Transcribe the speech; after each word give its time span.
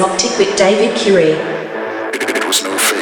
You 0.00 0.06
are 0.06 0.12
Optic 0.12 0.38
with 0.38 0.56
David 0.56 0.96
Curie. 0.96 1.34
Was 2.46 2.62
no. 2.62 2.99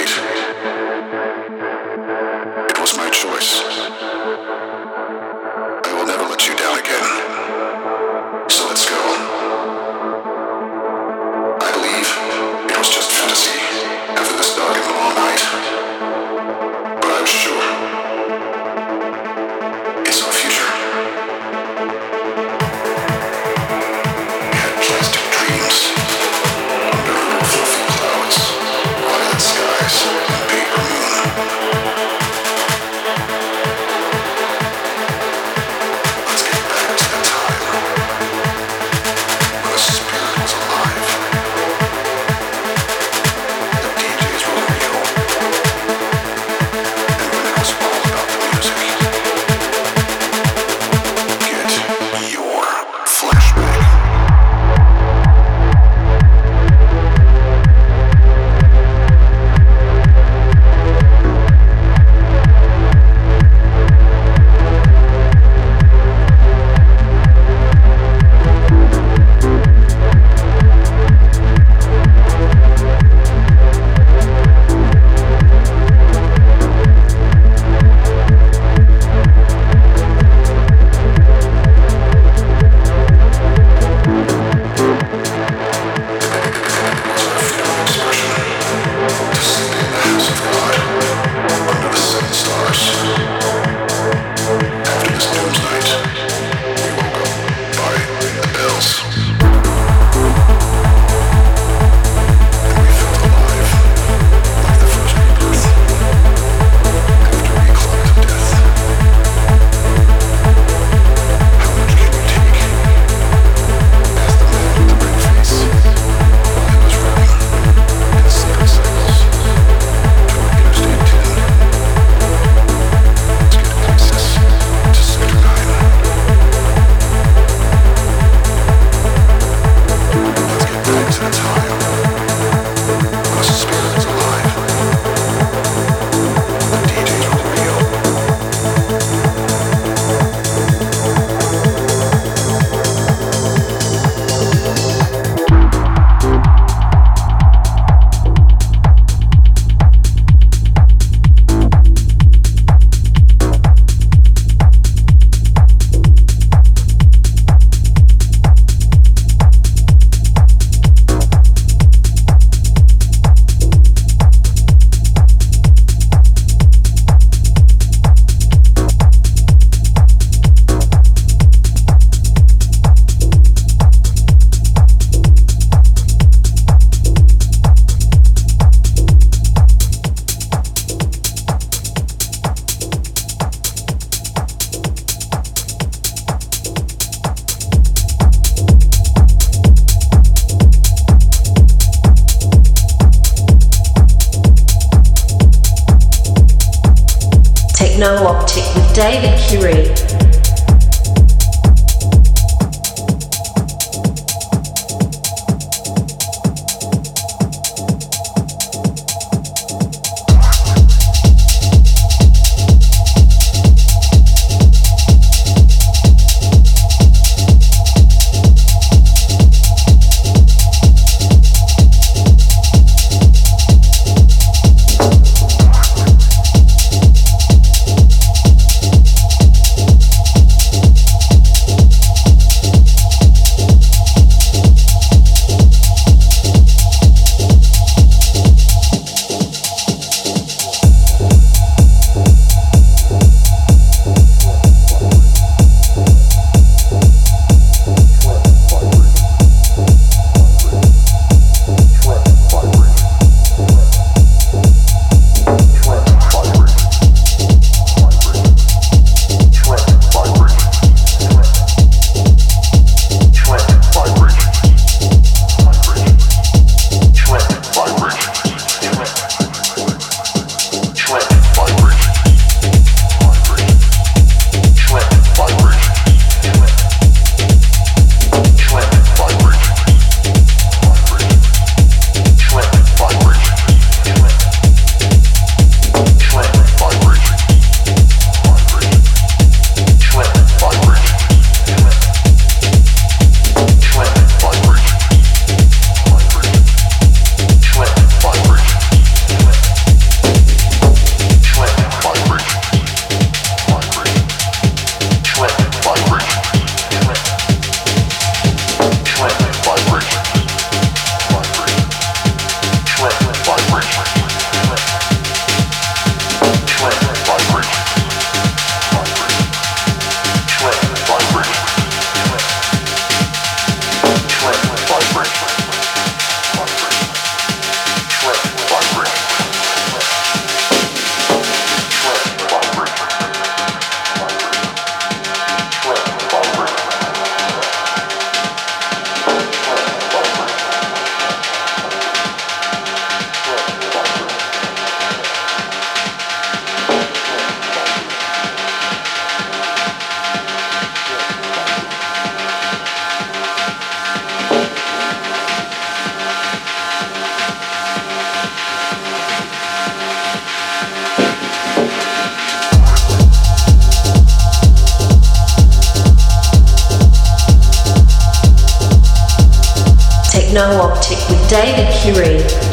Techno 370.58 370.80
Optic 370.82 371.18
with 371.28 371.48
David 371.48 371.88
Curie. 372.02 372.67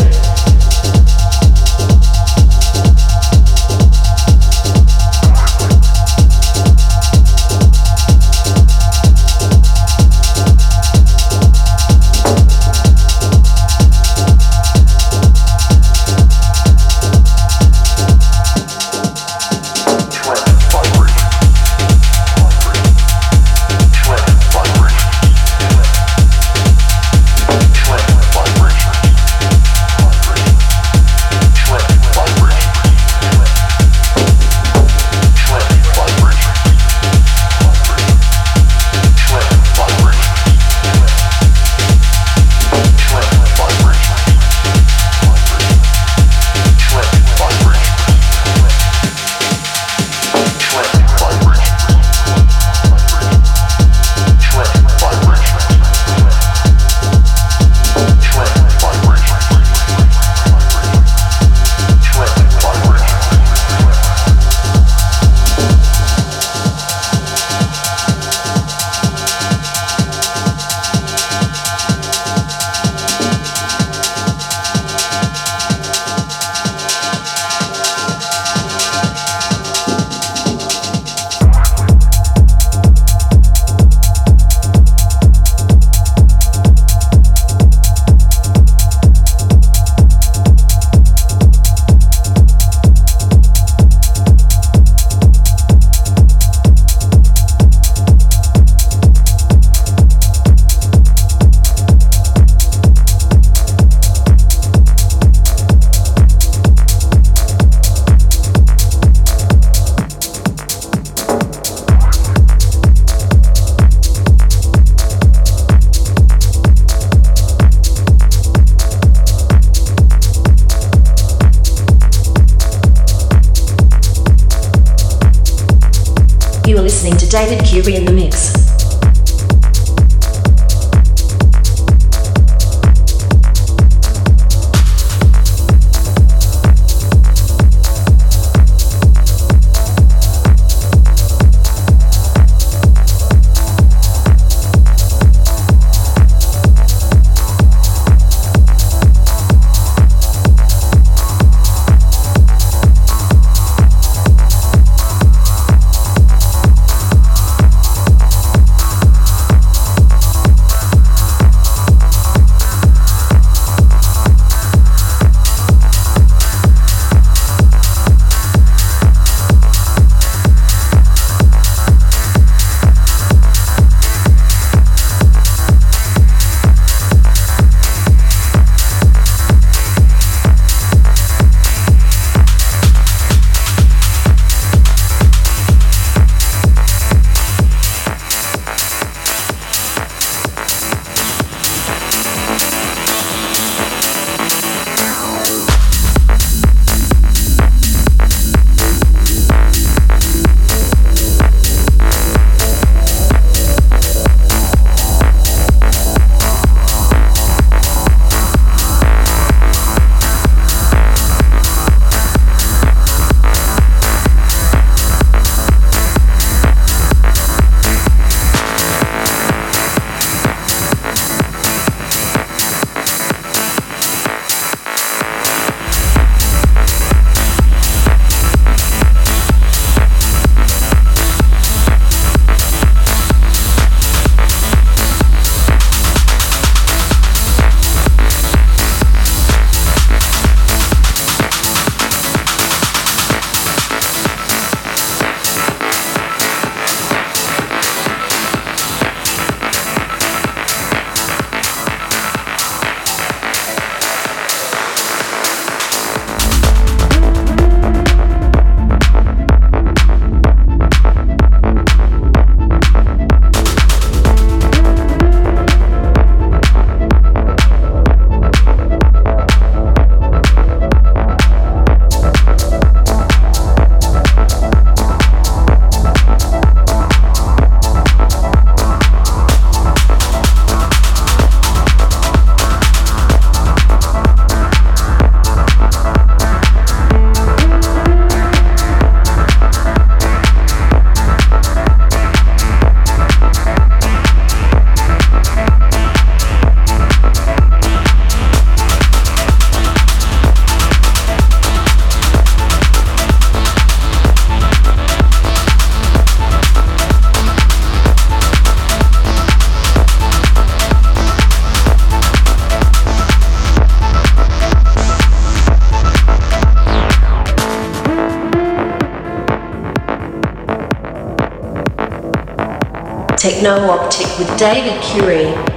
Techno 323.65 323.89
Optic 323.89 324.27
with 324.37 324.59
David 324.59 325.01
Curie. 325.01 325.74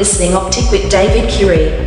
Listening 0.00 0.32
Optic 0.32 0.70
with 0.70 0.90
David 0.90 1.28
Curie. 1.28 1.79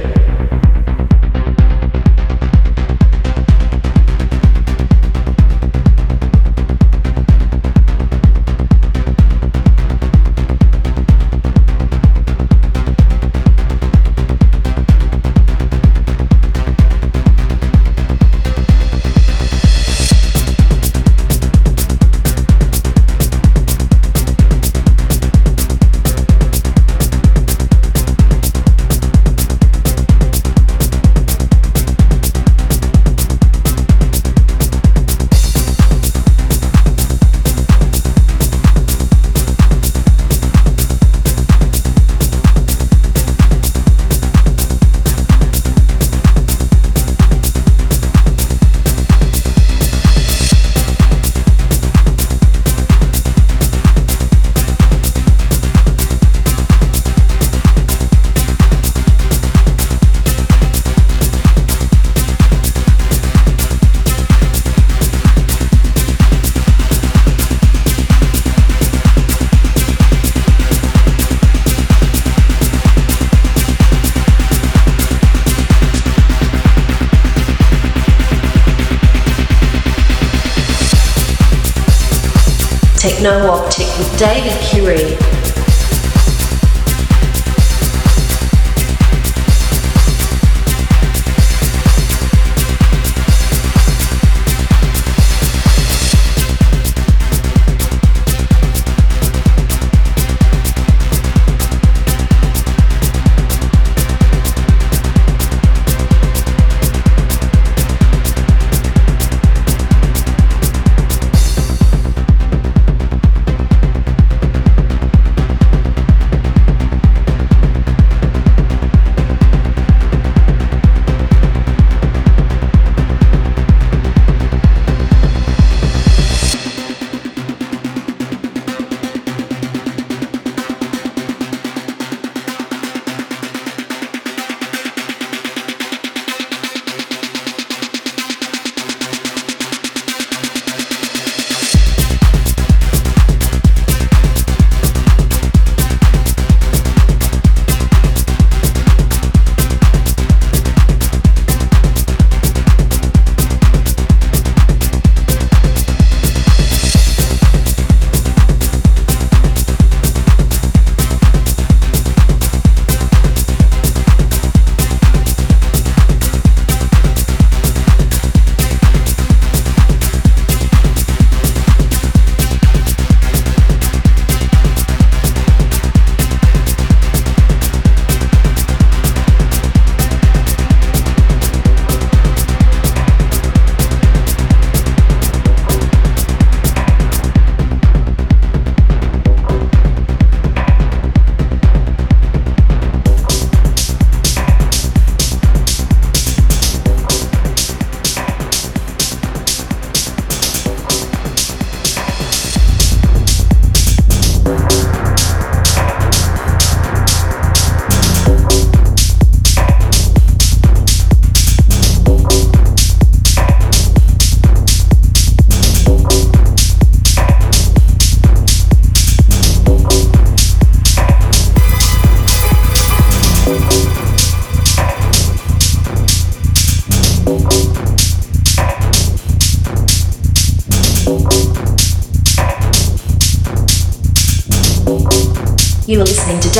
With 83.97 84.17
David 84.17 84.59
Curie. 84.61 85.22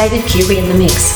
David 0.04 0.28
Curie 0.28 0.58
in 0.58 0.68
the 0.68 0.74
mix. 0.74 1.13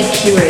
David 0.00 0.49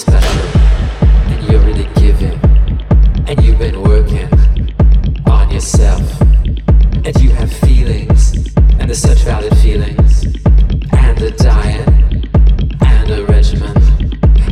special, 0.00 0.48
and 1.28 1.50
you're 1.50 1.60
really 1.60 1.86
giving, 1.96 2.40
and 3.28 3.44
you've 3.44 3.58
been 3.58 3.82
working 3.82 4.28
on 5.28 5.50
yourself, 5.50 6.00
and 7.04 7.14
you 7.20 7.28
have 7.30 7.52
feelings, 7.52 8.34
and 8.78 8.88
there's 8.88 9.02
such 9.02 9.18
valid 9.18 9.54
feelings, 9.58 10.24
and 10.92 11.20
a 11.20 11.30
diet, 11.32 11.86
and 12.86 13.10
a 13.10 13.26
regimen, 13.26 13.76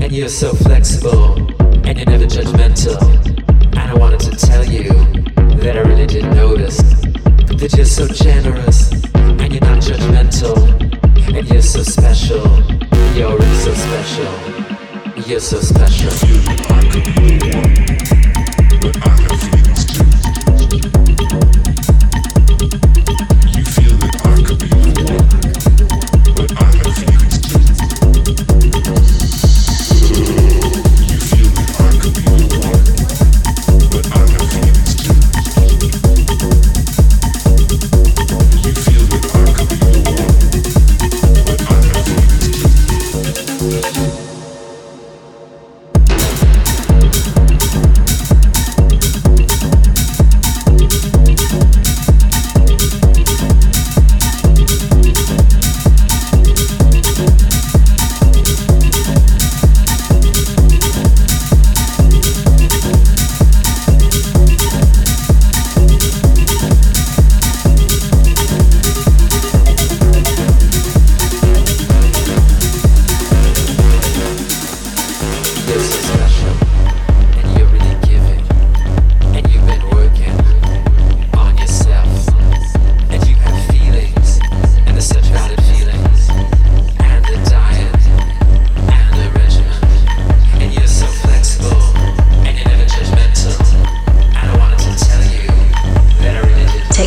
and 0.03 0.13
you're 0.13 0.29
so 0.29 0.53
flexible, 0.53 1.37
and 1.87 1.97
you're 1.97 2.11
never 2.11 2.27
judgmental, 2.27 3.01
and 3.75 3.91
I 3.91 3.95
wanted 3.95 4.21
to 4.21 4.37
tell 4.37 4.65
you 4.67 4.91
that 5.63 5.77
I 5.77 5.81
really 5.81 6.07
did 6.07 6.27
notice 6.35 6.77
that 7.57 7.73
you're 7.75 7.87
so 7.87 8.07
generous, 8.07 8.93
and 9.15 9.51
you're 9.51 9.63
not 9.63 9.83
judgmental, 9.83 10.57
and 11.35 11.49
you're 11.49 11.63
so 11.63 11.83
special. 11.83 12.45
You're 13.15 13.41
so 13.41 13.73
special 13.75 14.58
you're 15.29 15.41
so 15.41 15.61
special. 15.61 16.11
You, 16.27 16.41
I 16.71 16.81
could 16.91 17.05
be 17.17 17.39
one, 17.53 17.75
but 18.81 18.97
I 19.07 19.28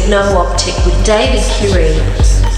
No 0.09 0.37
Optic 0.37 0.75
with 0.85 1.05
David 1.05 1.41
Curie. 1.57 2.50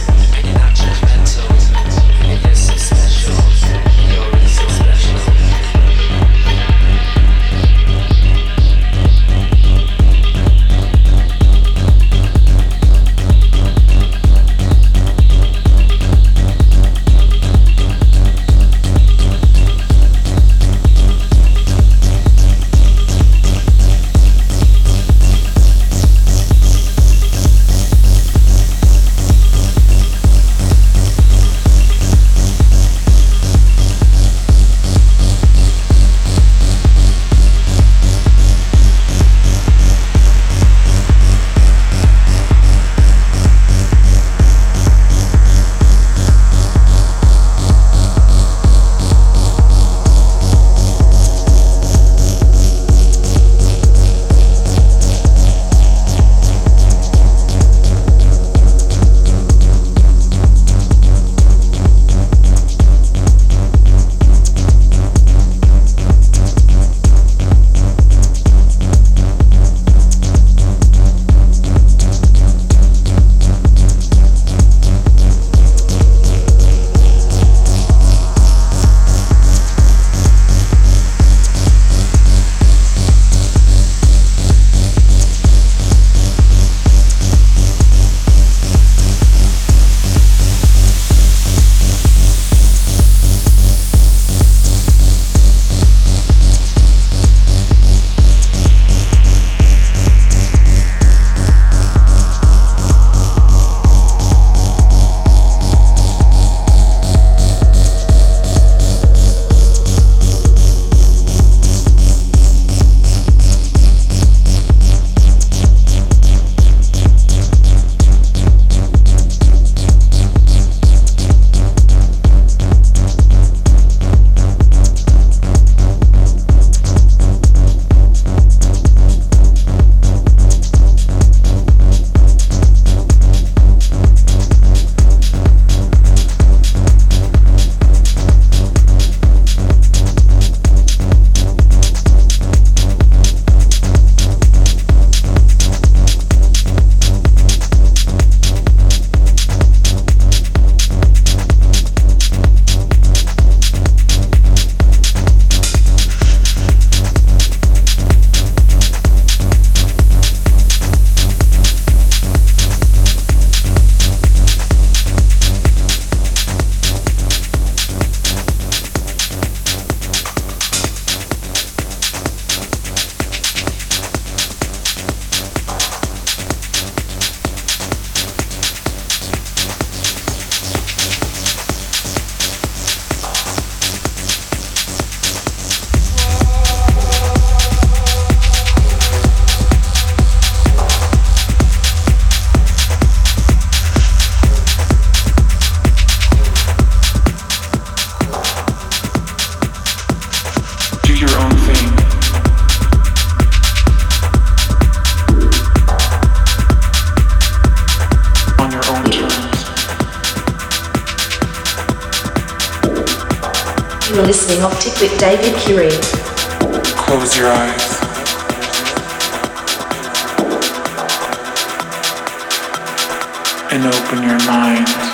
And 223.73 223.87
open 223.87 224.21
your 224.21 224.37
mind. 224.45 225.12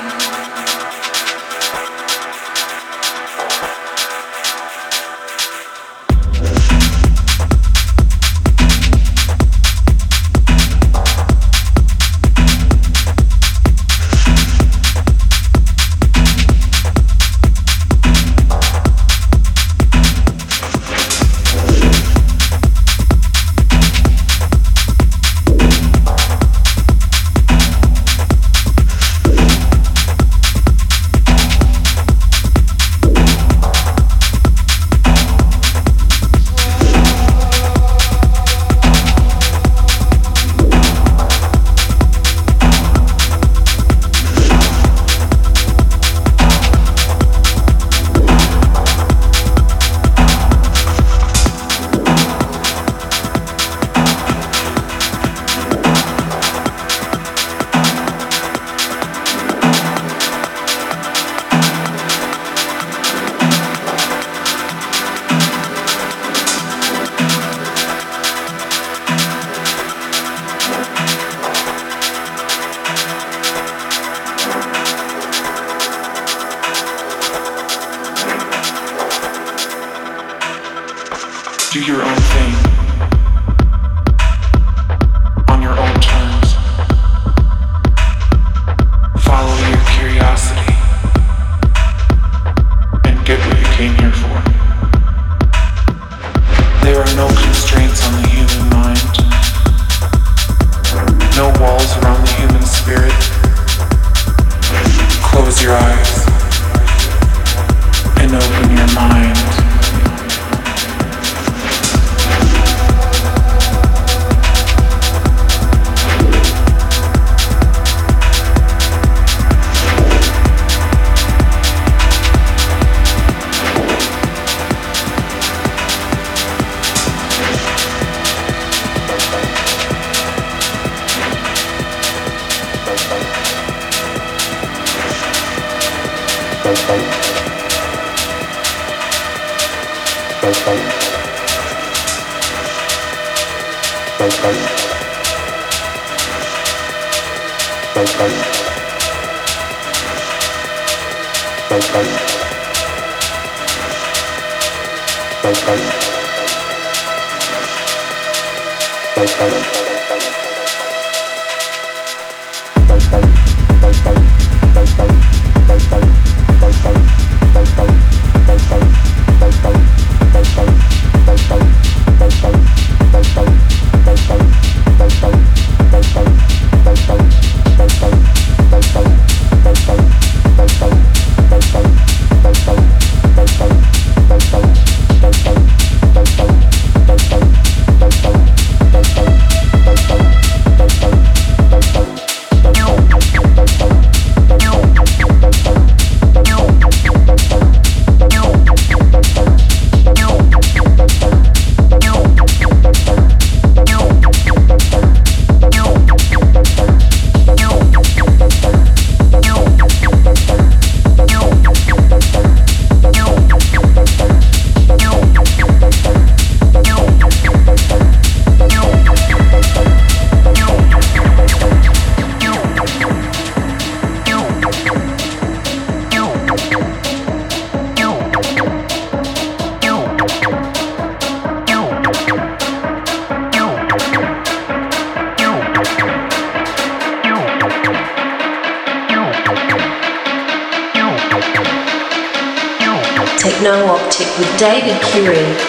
David 245.11 245.68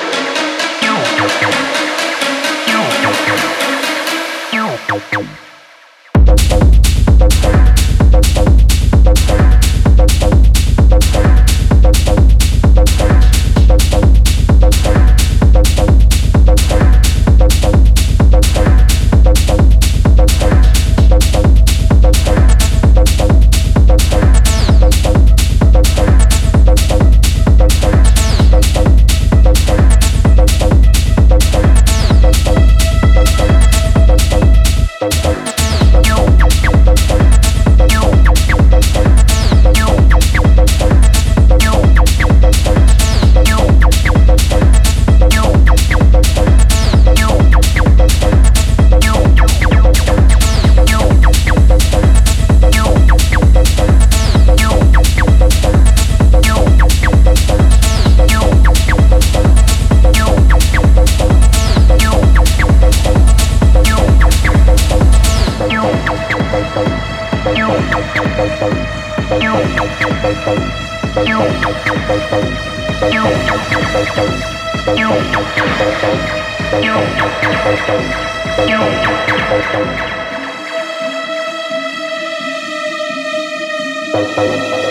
You're 84.51 84.91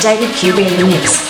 David 0.00 0.32
Curie 0.36 0.66
in 0.68 0.76
the 0.76 0.86
mix. 0.86 1.27